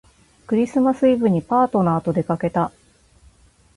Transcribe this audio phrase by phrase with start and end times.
[0.47, 2.71] クリスマスイブにパートナーとでかけた